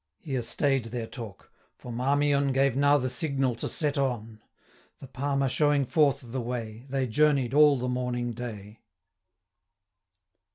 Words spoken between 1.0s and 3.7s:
talk, for Marmion Gave now the signal to